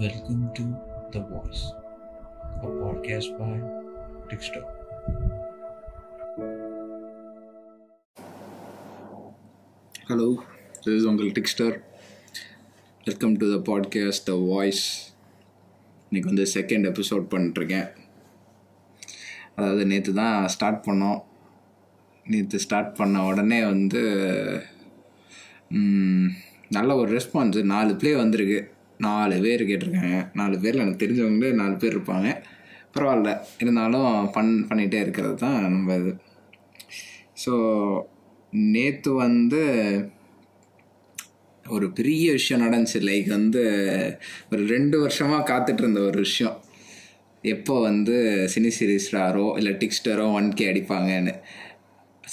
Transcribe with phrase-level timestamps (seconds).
[0.00, 0.64] Welcome to
[1.12, 1.60] The Voice,
[2.64, 3.52] a podcast by
[4.28, 4.62] Trickster.
[10.08, 10.26] Hello
[10.82, 11.78] this is உங்கள் Trickster
[13.06, 14.84] welcome to the podcast the voice
[16.10, 17.88] இன்றைக்கி வந்து second episode பண்ணிட்டுருக்கேன்.
[19.56, 21.20] அதாவது நேற்று தான் ஸ்டார்ட் பண்ணோம்.
[22.26, 24.04] நேற்று ஸ்டார்ட் பண்ண உடனே வந்து
[26.68, 28.60] நல்ல ஒரு ரெஸ்பான்ஸு நாலு ப்ளே வந்திருக்கு.
[28.98, 30.30] நாலு பேர் கேட்டிருக்காங்க.
[30.34, 32.28] நாலு பேரில் எனக்கு தெரிஞ்சவங்களே நாலு பேர் இருப்பாங்க.
[32.94, 33.30] பரவாயில்ல.
[33.58, 36.12] இருந்தாலும் ஃபன் பண்ணிகிட்டே இருக்கிறது தான் நம்ம இது
[37.44, 37.54] ஸோ
[38.50, 39.62] நேற்று வந்து
[41.64, 42.98] ஒரு பெரிய விஷயம் நடந்துச்சு.
[43.10, 43.62] லைக் வந்து
[44.50, 46.56] ஒரு ரெண்டு வருஷமாக காத்துட்டு இருந்த ஒரு விஷயம்.
[47.42, 48.14] எப்போ வந்து
[48.54, 51.34] சினி சீரிஸ் ஸ்டாரோ இல்லை டிக்ஸ்டரோ one K அடிப்பாங்கன்னு.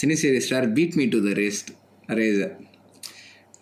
[0.02, 1.72] Cine series star beat me to the race
[2.08, 2.54] racer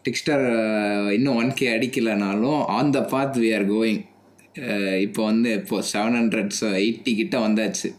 [0.06, 4.00] Trickster uh, இன்னும் one K அடிக்கலைனாலும் on the path we are going
[5.06, 7.90] இப்போ வந்து இப்போது செவன் ஹண்ட்ரட் எயிட்டி கிட்ட வந்தாச்சு.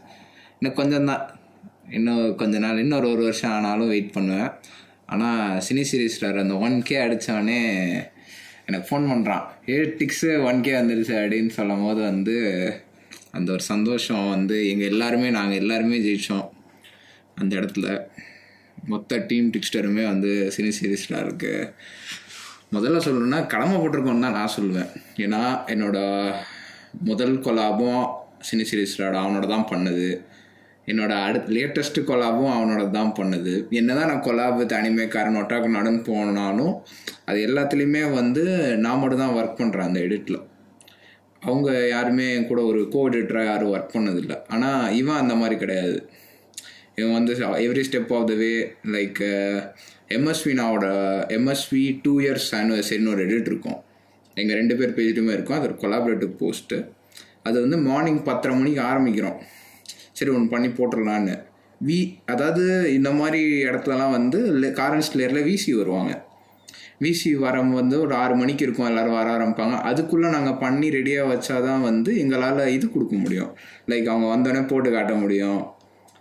[0.56, 1.22] இன்னும் கொஞ்சம் தான்.
[1.89, 4.50] இன்னும் கொஞ்ச நாள் இன்னொரு ஒரு வருஷம் ஆனாலும் வெயிட் பண்ணுவேன்.
[5.12, 7.61] ஆனால் சினி சீரீஸில் அந்த ஒன் கே அடித்தவொடனே
[8.66, 12.37] எனக்கு ஃபோன் பண்ணுறான் ஏ டிக்ஸு ஒன் கே வந்துடுச்சு அப்படின்னு சொல்லும் போது வந்து
[13.39, 16.47] அந்த ஒரு சந்தோஷம் வந்து எங்கள் எல்லாருமே நாங்கள் எல்லாருமே ஜெயித்தோம்
[17.37, 17.89] அந்த இடத்துல.
[18.91, 21.52] மொத்த டீம் டிக்ஸ்டருமே வந்து சினி சீரிஸில் இருக்கு.
[22.75, 24.91] முதல்ல சொல்லணும்னா கடமைப்பட்டிருக்கோன்னு தான் நான் சொல்லுவேன்.
[25.25, 25.41] ஏன்னா
[25.72, 25.98] என்னோட
[27.08, 28.05] முதல் கொலாபம்
[28.48, 30.08] சினி சீரிஸோட அவனோட தான் பண்ணுது.
[30.91, 33.53] என்னோட அடுத்த லேட்டஸ்ட் கொலாபும் அவனோட தான் பண்ணுது.
[33.80, 36.72] என்னதான் நான் கொலாப் வித் அனிமேக்காரன் ஒட்டாக்கு நடந்து போனாலும்
[37.28, 38.44] அது எல்லாத்துலேயுமே வந்து
[38.84, 40.41] நான் மட்டும் தான் ஒர்க் பண்ணுறேன் அந்த எடிட்டில்
[41.42, 44.36] அவங்க யாருமே என் கூட ஒரு கோ எடிட்டராக யாரும் ஒர்க் பண்ணதில்லை.
[44.55, 45.97] ஆனால் இவன் அந்த மாதிரி கிடையாது.
[46.96, 47.32] இவன் வந்து
[47.66, 48.50] every step of the way
[48.96, 49.20] like
[50.16, 50.86] எம்எஸ்வினாவோட
[51.36, 53.78] MSV two years ஆனிவர்சரின்னு ஒரு எடிட் இருக்கும்.
[54.34, 55.56] எங்கள் ரெண்டு பேர் பேஜ்லையுமே இருக்கும்.
[55.58, 56.78] அது ஒரு கொலாபரேட்டிவ் போஸ்ட்டு
[57.42, 59.38] அது வந்து மார்னிங் பத்தரை மணிக்கு ஆரம்பிக்கிறோம்.
[60.12, 61.34] சரி ஒன்று பண்ணி போட்டுடலான்னு.
[61.86, 64.38] வி அதாவது இந்த மாதிரி இடத்துலலாம் வந்து
[64.81, 66.12] காரன்ஸ் லேயரில் விசி வருவாங்க.
[66.98, 68.86] விசி வரம் வந்து ஒரு ஆறு மணிக்கு இருக்கும்.
[68.86, 69.76] எல்லாரும் வர ஆரம்பிப்பாங்க.
[69.91, 73.56] அதுக்குள்ளே நாங்கள் பண்ணி ரெடியாக வச்சாதான் வந்து எங்களால் இது கொடுக்க முடியும்.
[73.86, 75.62] லைக் அவங்க வந்தோடனே போட்டு காட்ட முடியும்.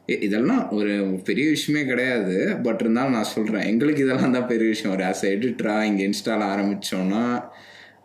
[0.07, 0.93] இதெல்லாம் ஒரு
[1.27, 2.37] பெரிய விஷயமே கிடையாது.
[2.63, 4.93] பட் இருந்தாலும் நான் சொல்கிறேன் எங்களுக்கு இதெல்லாம் தான் பெரிய விஷயம்.
[4.95, 7.25] ஒரு ஆஸ் எடிட்டராக இங்கே இன்ஸ்டால் ஆரம்பித்தோன்னா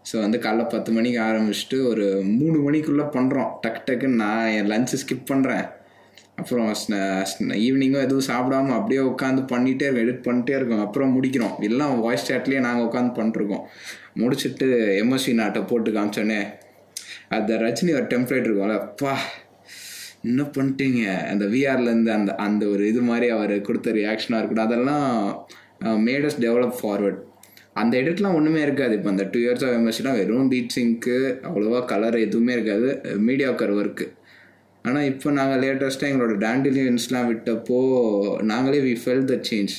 [0.09, 2.05] ஸோ வந்து காலைல பத்து மணிக்கு ஆரம்பிச்சுட்டு ஒரு
[2.41, 5.65] மூணு மணிக்குள்ளே பண்ணுறோம் டக்கு டக்குன்னு நான் என் லஞ்சு ஸ்கிப் பண்ணுறேன்
[6.41, 6.69] அப்புறம்
[7.65, 10.85] ஈவினிங்கும் எதுவும் சாப்பிடாம அப்படியே உட்காந்து பண்ணிகிட்டே இருக்கோம் எடிட் பண்ணிட்டே இருக்கோம்.
[10.87, 11.55] அப்புறம் முடிக்கிறோம்.
[11.69, 13.65] எல்லாம் வாய்ஸ் சேட்லேயே நாங்கள் உட்காந்து பண்ணிருக்கோம்.
[14.23, 14.69] முடிச்சுட்டு
[15.03, 16.41] எம்எஸ்சி நாட்டை போட்டு காமிச்சோன்னே
[17.37, 18.77] அந்த ரஜினி ஒரு டெம்ப்ளேட் இருக்கும்ல.
[18.85, 19.15] அப்பா
[20.27, 21.03] என்ன பண்ணிட்டீங்க?
[21.33, 25.09] அந்த விஆர்லேருந்து அந்த அந்த ஒரு இது மாதிரி அவர் கொடுத்த ரியாக்ஷனாக இருக்கட்டும் அதெல்லாம்
[26.09, 27.23] மேடஸ் டெவலப் ஃபார்வர்ட்
[27.81, 28.93] அந்த எடிட்லாம் ஒன்றுமே இருக்காது.
[28.99, 31.17] இப்போ அந்த டூ இயர்ஸ் ஆஃப் எம்எஸ்சினா வெறும் பீட் சிங்க்கு
[31.49, 32.89] அவ்வளோவா கலர் எதுவுமே இருக்காது.
[33.27, 34.07] மீடியாக்கர் ஒர்க்கு
[34.85, 37.79] ஆனால் இப்போ நாங்கள் லேட்டஸ்ட்டாக எங்களோட டேண்டிலியன்ஸ்லாம் விட்டப்போ
[38.51, 39.75] நாங்களே வி ஃபெல் த சேஞ்ச்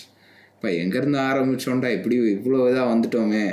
[0.55, 3.45] இப்போ எங்கேருந்து ஆரம்பித்தோண்டா இப்படி இவ்வளோ இதாக வந்துட்டோமே.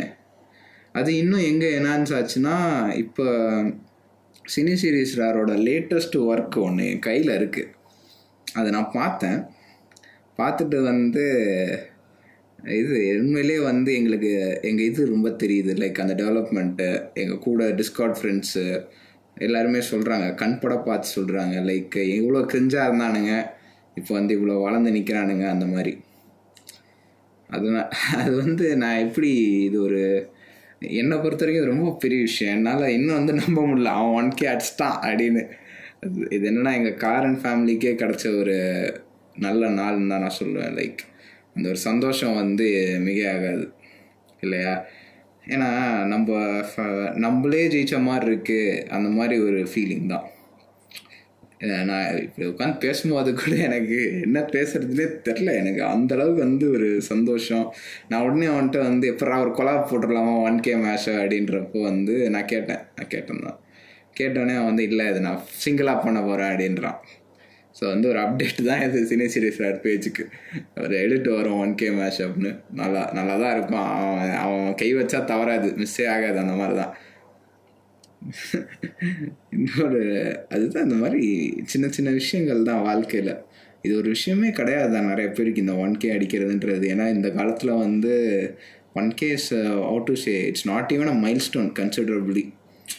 [0.98, 2.56] அது இன்னும் எங்கே என்ஹான்ஸ் ஆச்சுன்னா
[3.02, 3.24] இப்போ
[4.52, 7.70] சினி சீரிஸ் ராரோட லேட்டஸ்ட் ஒர்க் ஒன்று என் கையில் இருக்குது
[8.46, 9.38] அதை நான் பார்த்தேன்.
[10.38, 11.24] பார்த்துட்டு வந்து
[12.80, 14.32] இது உண்மையிலே வந்து எங்களுக்கு
[14.68, 15.72] எங்கள் இது ரொம்ப தெரியுது.
[15.82, 16.88] லைக் அந்த டெவலப்மெண்ட்டு
[17.22, 18.64] எங்கள் கூட டிஸ்கார்ட் ஃப்ரெண்ட்ஸு
[19.46, 23.32] எல்லாருமே சொல்கிறாங்க கண்பட பார்த்து சொல்கிறாங்க லைக் இவ்வளோ கிரிஞ்சாக இருந்தானுங்க.
[24.00, 25.92] இப்போ வந்து இவ்வளோ வளர்ந்து நிற்கிறானுங்க அந்த மாதிரி.
[27.50, 27.90] அதுதான்
[28.22, 29.32] அது வந்து நான் எப்படி
[29.68, 30.02] இது ஒரு
[30.90, 32.54] என்னை பொறுத்த வரைக்கும் ரொம்ப பெரிய விஷயம்.
[32.54, 33.84] என்னால் இன்னும் வந்து நம்ப முடியல.
[33.84, 35.50] அவன் ஒன் கே அடிச்சிட்டான் அப்படின்னு.
[36.06, 38.82] அது- இது என்னன்னா எங்கள் காரன் ஃபேமிலிக்கே கிடச்ச ஒரு
[39.38, 40.78] நல்ல நாள்னு தான் நான் சொல்லுவேன்.
[40.78, 40.96] லைக்
[41.54, 43.72] அந்த ஒரு சந்தோஷம் வந்து மிக ஆகாது
[44.40, 44.84] இல்லையா?
[45.48, 50.28] ஏன்னா நம்ம ஃப- நம்மளே ஜெயிச்ச மாதிரி இருக்குது அந்த மாதிரி ஒரு ஃபீலிங் தான்.
[51.90, 57.66] நான் இப்படி உட்காந்து பேசும்போது கூட எனக்கு என்ன பேசுறதுனே தெரில எனக்கு அந்த அளவுக்கு வந்து ஒரு சந்தோஷம்.
[58.10, 62.82] நான் உடனே வந்துட்டு வந்து எப்படா ஒரு கொலா போட்டுடலாமா ஒன் கே மேட்ச் அப்படின்றப்போ வந்து நான் கேட்டேன்.
[62.96, 63.58] நான் கேட்டேன் தான்.
[64.20, 66.98] கேட்டோடனே அவன் வந்து இல்லை இது நான் சிங்கிளாக பண்ண போகிறேன் அப்படின்றான்.
[67.78, 70.24] ஸோ வந்து ஒரு அப்டேட் தான் இது சினி சீரிஸ் பேஜுக்கு
[70.82, 72.52] ஒரு எடிட் வரும் ஒன் கே மேஷ் அப்படின்னு.
[72.80, 73.86] நல்லா நல்லா தான் இருக்கும்.
[73.94, 75.70] அவன் அவன் கை வச்சா தவறாது.
[75.80, 76.94] மிஸ்ஸே ஆகாது அந்த மாதிரி தான்
[79.56, 80.02] இன்னொரு
[80.54, 81.22] அதுதான் இந்த மாதிரி
[81.72, 83.34] சின்ன சின்ன விஷயங்கள் தான் வாழ்க்கையில்.
[83.84, 86.84] இது ஒரு விஷயமே கிடையாது தான் நிறைய பேருக்கு இந்த ஒன் கே அடிக்கிறதுன்றது.
[86.94, 88.14] ஏன்னா இந்த காலத்தில் வந்து
[89.00, 89.48] one K's
[89.90, 91.16] out to say it's not even a
[91.46, 92.44] milestone considerably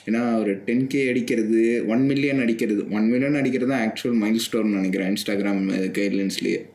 [0.07, 1.61] ஏன்னா ஒரு டென் கே அடிக்கிறது
[1.93, 5.63] ஒன் மில்லியன் அடிக்கிறது ஒன் மில்லியன் அடிக்கிறது தான் ஆக்சுவல் மைல் ஸ்டோன் நினைக்கிறேன் இன்ஸ்டாகிராம்
[5.97, 6.71] கைட்லைன்ஸ்லேயே uh,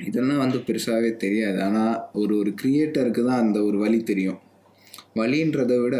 [0.00, 1.58] இதெல்லாம் வந்து பெருசாகவே தெரியாது.
[1.66, 4.40] ஆனால் ஒரு ஒரு க்ரியேட்டருக்கு தான் அந்த ஒரு வழி தெரியும்.
[5.20, 5.96] வழின்றதை விட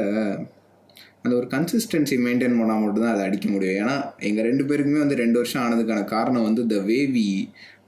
[1.27, 3.79] அந்த ஒரு கன்சிஸ்டன்சி மெயின்டைன் பண்ணால் மட்டும்தான் அதை அடிக்க முடியும்.
[3.83, 3.95] ஏன்னா
[4.29, 7.27] எங்கள் ரெண்டு பேருக்குமே வந்து ரெண்டு வருஷம் ஆனதுக்கான காரணம் வந்து the way we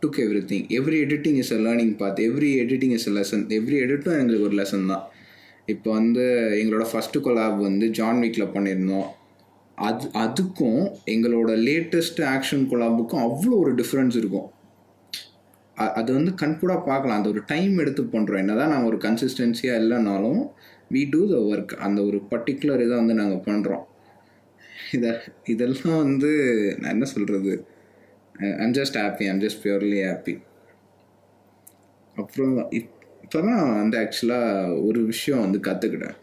[0.02, 0.18] took
[0.50, 4.48] everything every editing is a learning பார்த்து every editing is a lesson every எடிட்டும் எங்களுக்கு
[4.48, 5.04] ஒரு லெசன் தான்.
[5.72, 6.24] இப்போ வந்து
[6.60, 9.08] எங்களோட ஃபஸ்ட்டு கொலாப் வந்து ஜான் வீக்கில் பண்ணியிருந்தோம்.
[9.78, 10.82] அது அதுக்கும்
[11.14, 14.46] எங்களோட லேட்டஸ்ட் ஆக்ஷன் கொலாபுக்கும் அவ்வளோ ஒரு டிஃப்ரென்ஸ் இருக்கும்.
[15.98, 17.18] அது வந்து கண்கூடாக பார்க்கலாம்.
[17.18, 20.40] அந்த ஒரு டைம் எடுத்து பண்ணுறோம் என்ன தான் நாங்கள் ஒரு கன்சிஸ்டன்சியாக இல்லைனாலும்
[20.94, 23.84] வி டூ த ஒர்க் அந்த ஒரு பர்டிகுலர் இதை வந்து நாங்கள் பண்ணுறோம்
[24.96, 25.12] இதை
[25.52, 26.30] இதெல்லாம் வந்து
[26.80, 27.54] நான் என்ன சொல்கிறது
[28.64, 30.34] I'm just happy I'm just purely happy
[32.16, 36.16] அப்புறம் இப்போ தான் வந்து ஆக்சுவலாக ஒரு விஷயம் வந்து கற்றுக்கிட்டேன்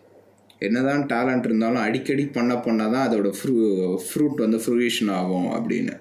[0.65, 3.55] என்னதான் டேலண்ட் இருந்தாலும் அடிக்கடி பண்ண பண்ண தான் அதோட ஃப்ரூ
[4.05, 5.95] ஃப்ரூட் வந்து ஃப்ரூவேஷன் ஆகும் அப்படின்னு.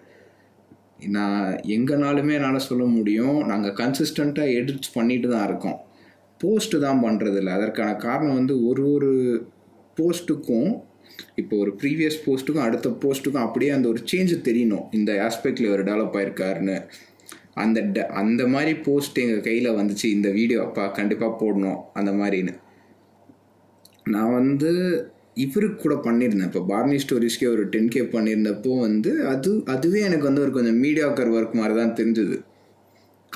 [1.17, 1.47] நான்
[1.77, 3.39] எங்கனாலுமே என்னால் சொல்ல முடியும்.
[3.51, 5.79] நாங்கள் கன்சிஸ்டண்ட்டாக எடிட்ஸ் பண்ணிட்டு தான் இருக்கோம்.
[6.45, 9.43] போஸ்ட்டு தான் பண்ணுறது இல்லை அதற்கான காரணம் வந்து ஒரு ஒரு
[10.01, 10.81] போஸ்ட்டுக்கும்
[11.35, 14.83] இப்போ ஒரு ப்ரீவியஸ் போஸ்ட்டுக்கும் அடுத்த போஸ்ட்டுக்கும் அப்படியே அந்த ஒரு சேஞ்ச் தெரியணும்.
[14.91, 16.89] இந்த ஆஸ்பெக்டில் இவர் டெவலப் ஆயிருக்காருன்னு.
[17.55, 22.57] அந்த ட- அந்த மாதிரி போஸ்ட் எங்கள் கையில் வந்துச்சு இந்த வீடியோ அப்பா கண்டிப்பாக போடணும் அந்த மாதிரின்னு.
[24.05, 25.03] நான் வந்து
[25.35, 26.55] இவருக்கு கூட பண்ணியிருந்தேன்.
[26.55, 31.33] இப்போ பார்னி ஸ்டோரிஸ்க்கே ஒரு டென் கே பண்ணியிருந்தப்போ வந்து அது அதுவே எனக்கு வந்து ஒரு கொஞ்சம் மீடியாக்கர்
[31.33, 32.41] ஒர்க் மாதிரி தான் தெரிஞ்சுது.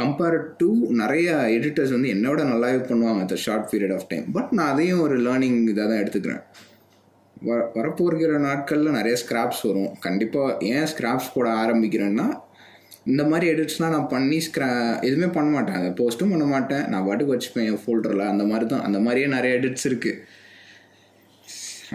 [0.01, 0.69] கம்பேர்ட் டு
[1.03, 5.17] நிறைய எடிட்டர்ஸ் வந்து என்னோட நல்லாவே பண்ணுவாங்க அந்த short period of time but நான் அதையும் ஒரு
[5.27, 6.43] லேர்னிங் இதாக தான் எடுத்துக்கிறேன்.
[7.49, 9.91] வர வரப்போகிற நாட்களில் நிறைய ஸ்கிராப்ஸ் வரும்.
[10.07, 12.27] கண்டிப்பாக ஏன் ஸ்கிராப்ஸ் போட ஆரம்பிக்கிறேன்னா
[13.11, 14.69] இந்த மாதிரி எடிட்ஸ்லாம் நான் பண்ணி ஸ்க்ரா
[15.09, 15.77] எதுவுமே பண்ண மாட்டேன்.
[15.81, 16.85] அதை போஸ்ட்டும் பண்ண மாட்டேன்.
[16.93, 18.85] நான் பாட்டுக்கு வச்சுப்பேன் என் ஃபோல்டரில் அந்த மாதிரி தான்.
[18.89, 20.21] அந்த மாதிரியே நிறைய எடிட்ஸ் இருக்குது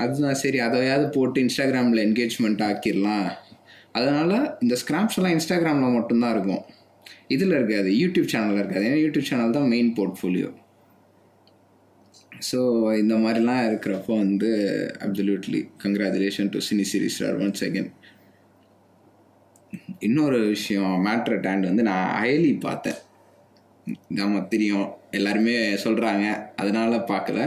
[0.03, 0.59] அதுதான் சரி.
[0.67, 3.27] அதையாவது போட்டு இன்ஸ்டாகிராமில் என்கேஜ்மெண்ட் ஆக்கிடலாம்.
[3.97, 4.35] அதனால்
[4.65, 6.63] இந்த ஸ்கிராப்ஸ் எல்லாம் இன்ஸ்டாகிராமில் மட்டும்தான் இருக்கும்.
[7.27, 7.89] இதில் இருக்காது.
[8.01, 8.85] யூடியூப் சேனலில் இருக்காது.
[8.89, 10.49] ஏன்னா யூடியூப் சேனல் தான் மெயின் போர்ட்ஃபோலியோ
[12.49, 12.59] ஸோ
[13.01, 14.49] இந்த மாதிரிலாம் இருக்கிறப்போ வந்து
[15.05, 17.91] absolutely congratulation to cine series one second
[20.07, 22.99] இன்னொரு விஷயம் மேட்ரு டேண்ட் வந்து நான் அயலி பார்த்தேன்.
[24.19, 24.87] நம்ம தெரியும்.
[25.17, 25.55] எல்லாருமே
[25.85, 26.25] சொல்கிறாங்க
[26.55, 27.39] அதனால் பார்க்கல.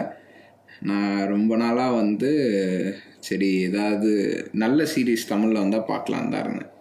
[0.89, 2.31] நான் ரொம்ப நாளாக வந்து
[3.29, 4.11] சரி ஏதாவது
[4.65, 6.73] நல்ல சீரீஸ் தமிழில் வந்தால் பார்க்கலாம் தான் இருந்தேன்.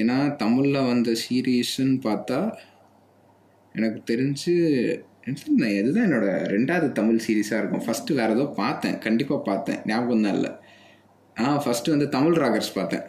[0.00, 2.38] ஏன்னா தமிழில் வந்த சீரீஸ்ன்னு பார்த்தா
[3.74, 4.54] எனக்கு தெரிஞ்சு
[5.60, 7.84] நான் இதுதான் என்னோட ரெண்டாவது தமிழ் சீரீஸாக இருக்கும்.
[7.86, 8.98] ஃபஸ்ட்டு வேறு ஏதோ பார்த்தேன்.
[9.06, 9.80] கண்டிப்பாக பார்த்தேன்.
[9.90, 10.52] ஞாபகம் தான் இல்லை.
[11.36, 13.06] ஆ ஃபஸ்ட்டு வந்து தமிழ் ராகர்ஸ் பார்த்தேன்.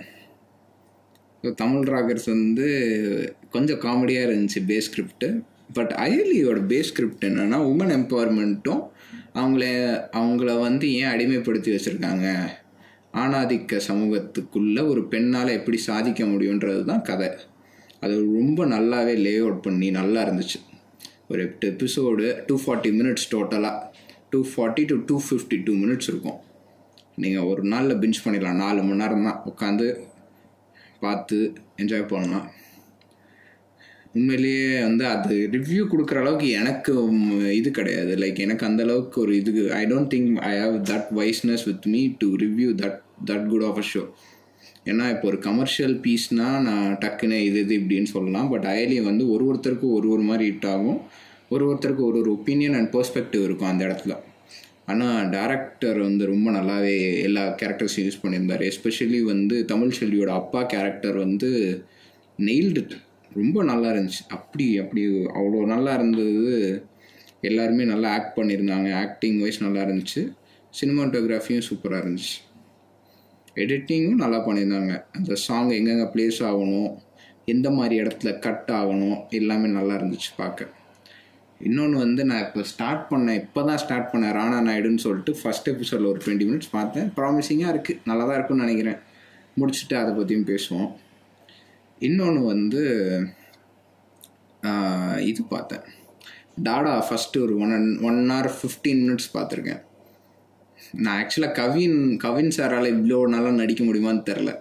[1.43, 2.67] ஸோ தமிழ் ராகர்ஸ் வந்து
[3.55, 5.29] கொஞ்சம் காமெடியாக இருந்துச்சு பேஸ் ஸ்கிரிப்ட்டு
[5.77, 8.81] பட் அயலியோட பேஸ் ஸ்கிரிப்ட் என்னென்னா உமன் எம்பவர்மெண்ட்டும்
[9.41, 9.63] அவங்கள
[10.19, 12.27] அவங்கள வந்து ஏன் அடிமைப்படுத்தி வச்சுருக்காங்க?
[13.21, 17.29] ஆணாதிக்க சமூகத்துக்குள்ளே ஒரு பெண்ணால் எப்படி சாதிக்க முடியுன்றது தான் கதை.
[18.03, 20.59] அது ரொம்ப நல்லாவே லே அவுட் பண்ணி நல்லா இருந்துச்சு.
[21.29, 23.79] ஒரு எட்டு எபிசோடு டூ ஃபார்ட்டி மினிட்ஸ் டோட்டலாக
[24.33, 26.37] two forty to two fifty two minutes இருக்கும்.
[27.23, 28.61] நீங்கள் ஒரு நாளில் பிஞ்ச் பண்ணிடலாம்.
[28.65, 29.41] நாலு மணி நேரம் தான்.
[29.51, 29.87] உட்காந்து
[31.03, 31.37] பார்த்து
[31.81, 32.45] என்ஜாய் பண்ணலாம்.
[34.17, 36.93] உண்மையிலேயே வந்து அது ரிவ்யூ கொடுக்குற அளவுக்கு எனக்கு
[37.59, 38.13] இது கிடையாது.
[38.21, 42.01] லைக் எனக்கு அந்த அளவுக்கு ஒரு இது I don't think I have that wiseness with me
[42.21, 44.07] to review that that good of a show
[44.85, 48.49] ஏன்னா இப்போ ஒரு கமர்ஷியல் பீஸ்னால் நான் டக்குன்னு இது இது இப்படின்னு சொல்லலாம்.
[48.49, 51.01] பட் அயலி வந்து ஒரு ஒருத்தருக்கும் ஒரு ஒரு மாதிரி ஹிட் ஆகும்.
[51.49, 54.17] ஒரு ஒருத்தருக்கு ஒரு ஒரு ஒப்பீனியன் அண்ட் பெர்ஸ்பெக்டிவ் இருக்கும் அந்த இடத்துல.
[54.85, 58.71] ஆனால் டேரக்டர் வந்து ரொம்ப நல்லாவே எல்லா கேரக்டர்ஸும் யூஸ் பண்ணியிருந்தார்.
[58.71, 61.83] எஸ்பெஷலி வந்து தமிழ் செல்வியோட அப்பா கேரக்டர் வந்து
[62.39, 62.99] நெயில்டு
[63.35, 64.23] ரொம்ப நல்லா இருந்துச்சு.
[64.27, 66.85] அப்படி அப்படி அவ்வளோ நல்லா இருந்தது.
[67.41, 68.93] எல்லாருமே நல்லா ஆக்ட் பண்ணியிருந்தாங்க.
[68.93, 70.31] ஆக்டிங் வைஸ் நல்லா இருந்துச்சு.
[70.81, 72.46] சினிமாட்டோகிராஃபியும் சூப்பராக இருந்துச்சு.
[73.63, 74.93] எடிட்டிங்கும் நல்லா பண்ணியிருந்தாங்க.
[75.17, 76.89] அந்த சாங் எங்கெங்கே ப்ளேஸ் ஆகணும்
[77.53, 80.73] எந்த மாதிரி இடத்துல கட் ஆகணும் எல்லாமே நல்லா இருந்துச்சு பார்க்க.
[81.67, 86.09] இன்னொன்று வந்து நான் இப்போ ஸ்டார்ட் பண்ணேன் இப்போ தான் ஸ்டார்ட் பண்ணேன் ராணா நாயுடுன்னு சொல்லிட்டு ஃபஸ்ட் எபிசோடில்
[86.11, 87.07] ஒரு டுவெண்ட்டி மினிட்ஸ் பார்த்தேன்.
[87.19, 88.99] ப்ராமிசிங்காக இருக்குது நல்லா தான் இருக்கும்னு நினைக்கிறேன்.
[89.59, 90.89] முடிச்சுட்டு அதை பற்றியும் பேசுவோம்.
[92.07, 92.81] இன்னொன்று வந்து
[95.31, 95.83] இது பார்த்தேன்.
[96.67, 97.73] டாடா ஃபஸ்ட்டு ஒரு one
[98.09, 99.81] one hour fifteen minutes பார்த்துருக்கேன்.
[101.03, 104.51] நான் ஆக்சுவலாக கவின் கவின் சாரால் இவ்வளோ நல்லா நடிக்க முடியுமான்னு தெரில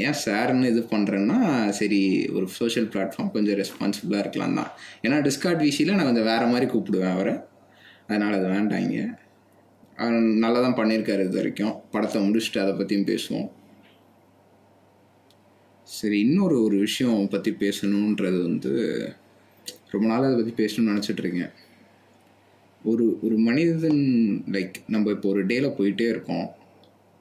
[0.00, 1.38] ஏன் சார்னு இது பண்ணுறேன்னா
[1.78, 2.00] சரி
[2.32, 4.70] ஒரு சோஷியல் பிளாட்ஃபார்ம் கொஞ்சம் ரெஸ்பான்சிபிளாக இருக்கலாம் தான்.
[5.04, 7.34] ஏன்னா டிஸ்கார்ட் விசியில் நான் கொஞ்சம் வேறு மாதிரி கூப்பிடுவேன் அவரை.
[8.06, 8.98] அதனால் அது வேண்டாங்க.
[9.96, 11.74] அவர் நல்லா தான் பண்ணியிருக்காரு இது வரைக்கும்.
[11.90, 13.48] படத்தை முடிச்சுட்டு அதை பற்றியும் பேசுவோம்.
[15.86, 18.72] சரி இன்னொரு ஒரு விஷயம் பற்றி பேசணுன்றது வந்து
[19.90, 21.52] ரொம்ப நாள் அதை பற்றி பேசணும்னு நினச்சிட்ருக்கேன்
[22.84, 24.02] ஒரு ஒரு மனிதன்
[24.52, 26.46] லைக் நம்ம இப்போ ஒரு டேல போயிட்டே இருக்கோம்.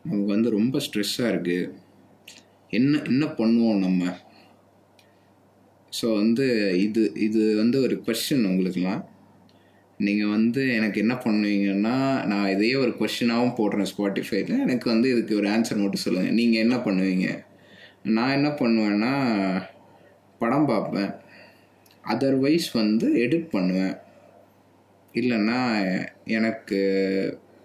[0.05, 1.71] நமக்கு வந்து ரொம்ப ஸ்ட்ரெஸ்ஸாக இருக்குது
[2.69, 4.17] என்ன என்ன பண்ணுவோம் நம்ம?
[6.01, 6.45] ஸோ வந்து
[6.85, 9.01] இது இது வந்து ஒரு கொஷின் உங்களுக்குலாம்
[9.97, 15.47] நீங்கள் வந்து எனக்கு என்ன பண்ணுவீங்கன்னா நான் இதே ஒரு கொஷினாகவும் போடுறேன் ஸ்பாட்டிஃபைல எனக்கு வந்து இதுக்கு ஒரு
[15.49, 17.43] ஆன்சர் மட்டும் சொல்லுங்கள் நீங்கள் என்ன பண்ணுவீங்க?
[18.03, 19.13] நான் என்ன பண்ணுவேன்னா
[20.37, 21.11] படம் பார்ப்பேன்.
[22.03, 23.95] அதர்வைஸ் வந்து எடிட் பண்ணுவேன்.
[25.13, 25.59] இல்லைன்னா
[26.25, 26.79] எனக்கு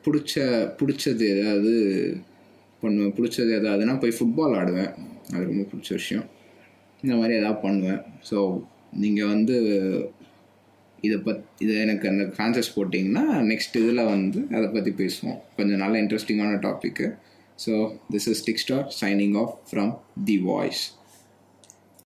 [0.05, 0.35] பிடிச்ச
[0.79, 1.73] பிடிச்சது ஏதாவது
[2.81, 3.15] பண்ணுவேன்.
[3.17, 4.93] பிடிச்சது ஏதாவதுன்னா போய் ஃபுட்பால் ஆடுவேன்.
[5.33, 6.27] அது ரொம்ப பிடிச்ச விஷயம்.
[7.03, 8.03] இந்த மாதிரி ஏதாவது பண்ணுவேன்.
[8.31, 9.57] ஸோ நீங்கள் வந்து
[10.99, 15.39] இதை பத் இதை எனக்கு அந்த கான்சஸ் போட்டிங்கன்னா நெக்ஸ்ட் இதில் வந்து அதை பற்றி பேசுவோம்.
[15.57, 17.07] கொஞ்சம் நல்ல இன்ட்ரெஸ்டிங்கான topic
[17.67, 17.73] so
[18.11, 19.93] this is Trickster signing off from
[20.25, 20.83] the voice